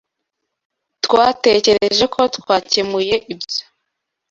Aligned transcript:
Twatekereje 1.05 2.05
ko 2.13 2.21
twakemuye 2.35 3.15
ibyo. 3.33 3.61